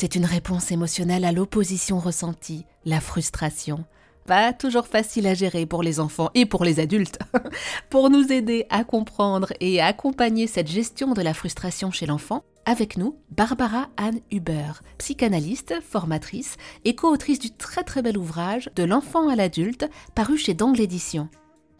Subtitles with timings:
[0.00, 3.84] C'est une réponse émotionnelle à l'opposition ressentie, la frustration.
[4.26, 7.18] Pas toujours facile à gérer pour les enfants et pour les adultes.
[7.90, 12.96] pour nous aider à comprendre et accompagner cette gestion de la frustration chez l'enfant, avec
[12.96, 19.28] nous, Barbara Anne Huber, psychanalyste, formatrice et co-autrice du très très bel ouvrage De l'enfant
[19.28, 21.28] à l'adulte, paru chez Dangle Édition.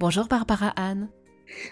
[0.01, 1.09] Bonjour Barbara Anne.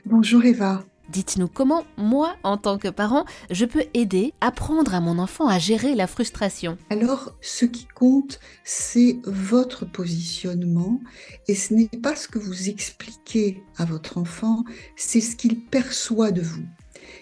[0.05, 0.85] Bonjour Eva.
[1.09, 5.59] Dites-nous comment, moi, en tant que parent, je peux aider, apprendre à mon enfant à
[5.59, 6.77] gérer la frustration.
[6.91, 11.01] Alors, ce qui compte, c'est votre positionnement
[11.49, 14.65] et ce n'est pas ce que vous expliquez à votre enfant,
[14.97, 16.65] c'est ce qu'il perçoit de vous.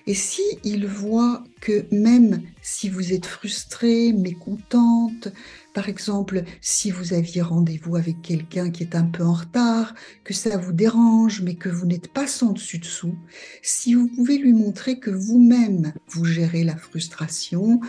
[0.07, 5.29] Et si il voit que même si vous êtes frustrée, mécontente,
[5.73, 10.35] par exemple, si vous aviez rendez-vous avec quelqu'un qui est un peu en retard, que
[10.35, 13.17] ça vous dérange, mais que vous n'êtes pas sans dessus dessous,
[13.63, 17.81] si vous pouvez lui montrer que vous-même vous gérez la frustration,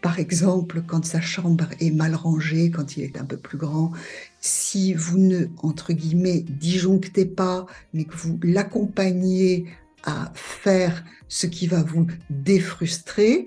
[0.00, 3.92] par exemple, quand sa chambre est mal rangée, quand il est un peu plus grand,
[4.40, 9.66] si vous ne, entre guillemets, disjonctez pas, mais que vous l'accompagnez
[10.04, 13.46] à faire ce qui va vous défrustrer,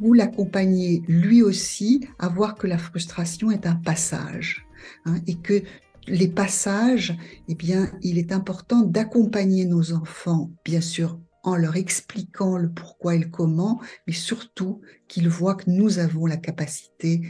[0.00, 4.66] vous l'accompagnez lui aussi à voir que la frustration est un passage
[5.04, 5.62] hein, et que
[6.06, 7.16] les passages,
[7.48, 13.14] eh bien, il est important d'accompagner nos enfants, bien sûr, en leur expliquant le pourquoi
[13.14, 17.22] et le comment, mais surtout qu'ils voient que nous avons la capacité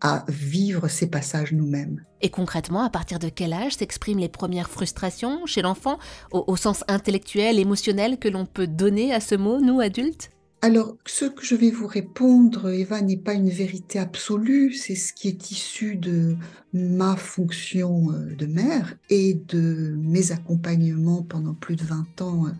[0.00, 2.04] à vivre ces passages nous-mêmes.
[2.20, 5.98] Et concrètement, à partir de quel âge s'expriment les premières frustrations chez l'enfant,
[6.32, 10.30] au, sens intellectuel, émotionnel que l'on peut donner à ce mot, nous adultes?
[10.62, 15.12] Alors, ce que je vais vous répondre, Eva, n'est pas une vérité absolue, c'est ce
[15.12, 16.36] qui est issu de
[16.72, 22.50] ma fonction euh, de mère et de mes accompagnements pendant plus de 20 ans euh,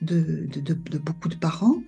[0.00, 1.82] de, de beaucoup de parents.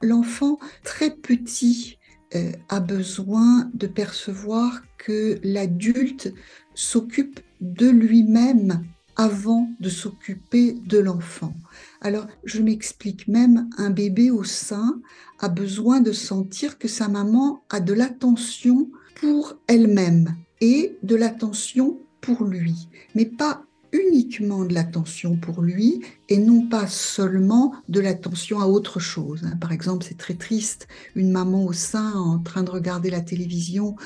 [0.00, 1.98] L'enfant très petit
[2.34, 6.32] euh, a besoin de percevoir que l'adulte
[6.74, 8.84] s'occupe de lui-même
[9.16, 11.54] avant de s'occuper de l'enfant.
[12.00, 15.00] Alors, je m'explique même, un bébé au sein
[15.40, 21.98] a besoin de sentir que sa maman a de l'attention pour elle-même et de l'attention
[22.20, 28.60] pour lui, mais pas uniquement de l'attention pour lui et non pas seulement de l'attention
[28.60, 29.42] à autre chose.
[29.44, 29.56] Hein.
[29.60, 33.96] Par exemple, c'est très triste, une maman au sein en train de regarder la télévision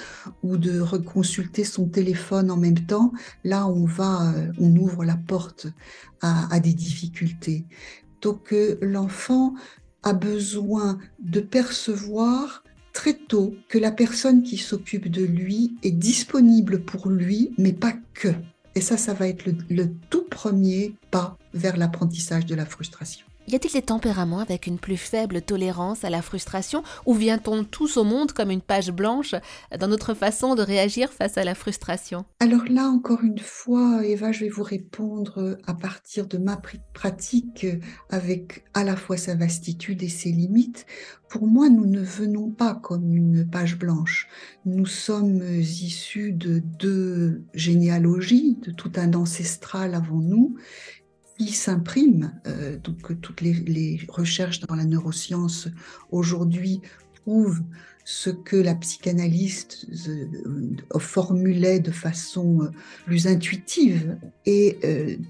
[0.43, 3.13] ou de reconsulter son téléphone en même temps.
[3.45, 5.67] Là, on va, euh, on ouvre la porte
[6.23, 7.67] à, des difficultés.
[8.23, 9.55] Donc, euh, l'enfant
[10.03, 16.85] a besoin de percevoir très tôt que la personne qui s'occupe de lui est disponible
[16.85, 18.31] pour lui, mais pas que.
[18.75, 23.27] Et ça, ça va être le, tout premier pas vers l'apprentissage de la frustration.
[23.47, 27.99] Y a-t-il des tempéraments avec une plus faible tolérance à la frustration ou vient-on tous
[27.99, 29.35] au monde comme une page blanche
[29.79, 32.25] dans notre façon de réagir face à la frustration?
[32.41, 36.59] Alors là, encore une fois, Eva, je vais vous répondre à partir de ma
[36.95, 37.67] pratique
[38.09, 40.87] avec à la fois sa vastitude et ses limites.
[41.29, 44.29] Pour moi, nous ne venons pas comme une page blanche.
[44.65, 50.57] Nous sommes issus de deux généalogies, de tout un ancestral avant nous
[51.39, 52.33] qui s'imprime.
[52.47, 55.69] Euh, donc toutes les, recherches dans la neuroscience
[56.11, 56.81] aujourd'hui
[57.25, 57.63] prouvent
[58.07, 62.71] ce que la psychanalyste euh, formulait de façon euh,
[63.07, 64.19] plus intuitive.
[64.45, 64.79] Et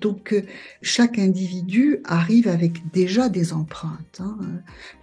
[0.00, 0.34] donc
[0.82, 4.18] chaque individu arrive avec déjà des empreintes.
[4.18, 4.36] Hein.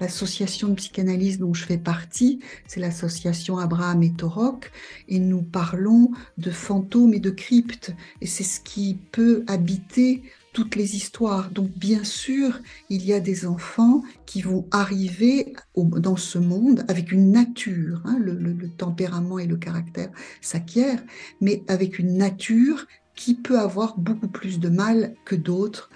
[0.01, 4.69] L'association de psychanalyse dont je fais partie, c'est l'association Abraham et Torok,
[5.07, 7.95] et nous parlons de fantômes et de cryptes.
[8.19, 10.23] Et c'est ce qui peut habiter
[10.53, 11.49] toutes les histoires.
[11.51, 17.11] Donc bien sûr, il y a des enfants qui vont arriver dans ce monde avec
[17.11, 20.09] une nature, hein, le, tempérament et le caractère
[20.41, 21.03] s'acquièrent,
[21.39, 22.85] mais avec une nature
[23.15, 25.89] qui peut avoir beaucoup plus de mal que d'autres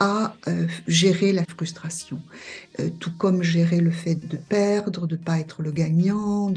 [0.00, 2.22] à euh, gérer la frustration,
[2.78, 6.52] euh, tout comme gérer le fait de perdre, de ne pas être le gagnant.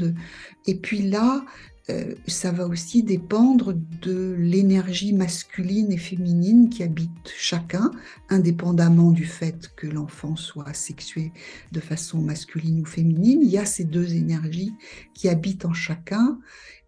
[0.66, 1.44] Et puis là,
[1.90, 7.90] euh, ça va aussi dépendre de l'énergie masculine et féminine qui habite chacun,
[8.28, 11.32] indépendamment du fait que l'enfant soit sexué
[11.72, 13.40] de façon masculine ou féminine.
[13.42, 14.72] Il y a ces deux énergies
[15.14, 16.38] qui habitent en chacun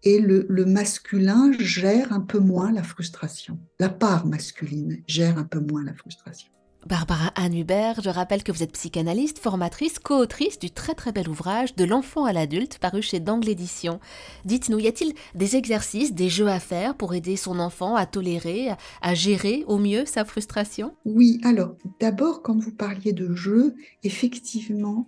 [0.04, 3.58] et le, le masculin gère un peu moins la frustration.
[3.80, 6.50] La part masculine gère un peu moins la frustration.
[6.86, 11.30] Barbara Anne Hubert, je rappelle que vous êtes psychanalyste, formatrice, co-autrice du très très bel
[11.30, 14.00] ouvrage De l'enfant à l'adulte paru chez Dangle Édition.
[14.44, 18.68] Dites-nous, y a-t-il des exercices, des jeux à faire pour aider son enfant à tolérer,
[19.00, 20.94] à gérer au mieux sa frustration?
[21.06, 25.06] Oui, alors d'abord quand vous parliez de jeux, effectivement,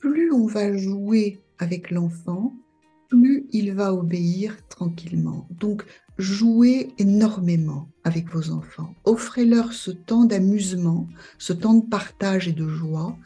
[0.00, 2.54] plus on va jouer avec l'enfant,
[3.54, 5.46] il va obéir tranquillement.
[5.58, 5.84] Donc,
[6.18, 8.94] jouez énormément avec vos enfants.
[9.04, 11.08] Offrez-leur ce temps d'amusement,
[11.38, 13.16] ce temps de partage et de joie,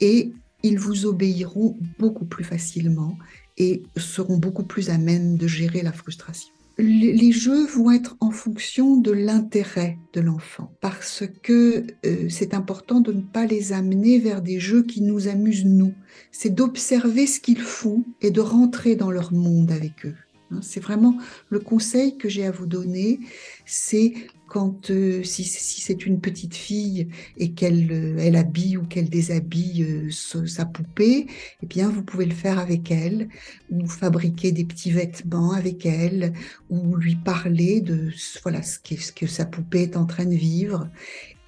[0.00, 0.32] et
[0.62, 3.18] ils vous obéiront beaucoup plus facilement
[3.56, 8.30] et seront beaucoup plus à même de gérer la frustration les jeux vont être en
[8.30, 14.18] fonction de l'intérêt de l'enfant parce que euh, c'est important de ne pas les amener
[14.18, 15.92] vers des jeux qui nous amusent nous.
[16.32, 20.16] C'est d'observer ce qu'ils font et de rentrer dans leur monde avec eux.
[20.50, 20.60] Hein.
[20.62, 21.16] C'est vraiment
[21.48, 23.20] le conseil que j'ai à vous donner,
[23.66, 24.14] c'est
[24.50, 27.08] quand euh, si, c'est une petite fille
[27.38, 31.28] et qu'elle euh, elle habille ou qu'elle déshabille euh, sa poupée,
[31.62, 33.28] eh bien vous pouvez le faire avec elle
[33.70, 36.32] ou fabriquer des petits vêtements avec elle
[36.68, 38.10] ou lui parler de
[38.42, 40.88] voilà ce que, sa poupée est en train de vivre.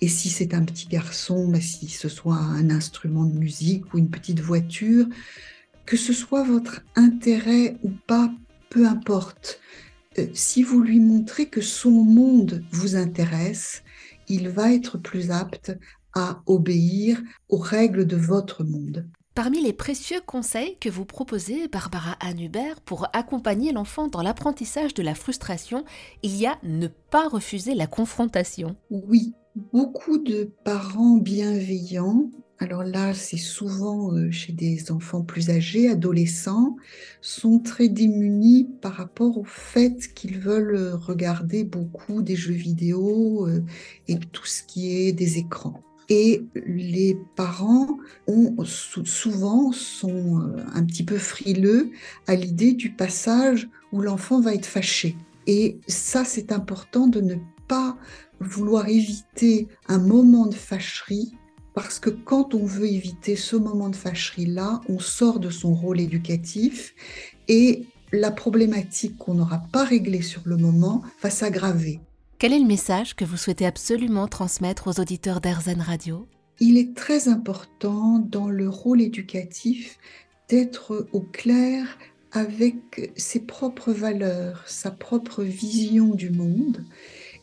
[0.01, 3.99] Et si c'est un petit garçon, bah, si ce soit un instrument de musique ou
[3.99, 5.07] une petite voiture,
[5.87, 8.33] que ce soit votre intérêt ou pas,
[8.73, 9.61] peu importe
[10.19, 13.83] euh, si vous lui montrez que son monde vous intéresse,
[14.29, 15.77] il va être plus apte
[16.15, 17.21] à obéir
[17.51, 19.07] aux règles de votre monde.
[19.35, 24.95] Parmi les précieux conseils que vous proposez, Barbara Anne Hubert, pour accompagner l'enfant dans l'apprentissage
[24.95, 25.85] de la frustration,
[26.23, 28.77] il y a ne pas refuser la confrontation.
[28.91, 29.35] Oui,
[29.73, 32.31] beaucoup de parents bienveillants
[32.63, 36.77] alors là, c'est souvent euh, chez des enfants plus âgés, adolescents,
[37.21, 43.65] sont très démunis par rapport au fait qu'ils veulent regarder beaucoup des jeux vidéo euh,
[44.07, 45.83] et tout ce qui est des écrans.
[46.09, 47.99] Et les parents
[48.29, 51.91] ont souvent sont euh, un petit peu frileux
[52.29, 55.17] à l'idée du passage où l'enfant va être fâché.
[55.49, 57.35] Et ça, c'est important de ne
[57.67, 57.99] pas
[58.39, 61.33] vouloir éviter un moment de fâcherie
[61.75, 66.01] parce que quand on veut éviter ce moment de fâcherie-là, on sort de son rôle
[66.01, 66.95] éducatif
[67.49, 72.01] et la problématique qu'on n'aura pas réglée sur le moment va s'aggraver.
[72.39, 76.27] Quel est le message que vous souhaitez absolument transmettre aux auditeurs d'Airzen Radio?
[76.61, 79.99] Il est très important dans le rôle éducatif
[80.49, 81.99] d'être au clair
[82.33, 86.85] avec ses propres valeurs, sa propre vision du monde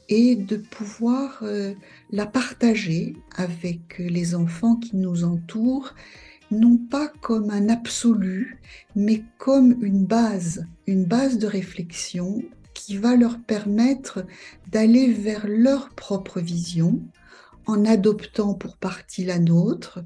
[0.10, 1.74] et de pouvoir euh,
[2.12, 5.94] la partager avec les enfants qui nous entourent,
[6.52, 8.60] non pas comme un absolu,
[8.96, 12.42] mais comme une base, une base de réflexion
[12.74, 14.26] qui va leur permettre
[14.72, 17.00] d'aller vers leur propre vision
[17.68, 20.00] en adoptant pour partie la nôtre,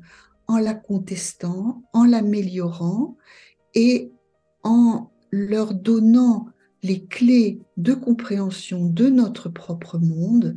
[0.47, 3.15] en la contestant, en l'améliorant
[3.73, 4.11] et
[4.63, 6.47] en leur donnant
[6.83, 10.55] les clés de compréhension de notre propre monde,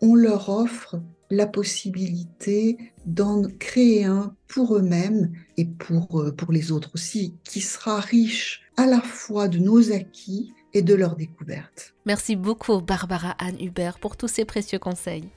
[0.00, 2.76] on leur offre la possibilité
[3.06, 8.62] d'en créer un pour eux-mêmes et pour, euh, pour les autres aussi, qui sera riche
[8.76, 11.94] à la fois de nos acquis et de leurs découvertes.
[12.04, 15.30] Merci beaucoup Barbara Anne Hubert pour tous ces précieux conseils.